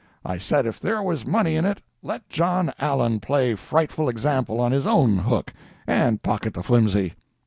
[0.25, 4.71] I said if there was money in it, let John Allen play frightful example on
[4.71, 5.53] his own hook,
[5.85, 7.13] and pocket the flimsy.